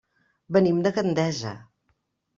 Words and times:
Venim 0.57 0.79
de 0.87 0.93
Gandesa. 0.97 1.55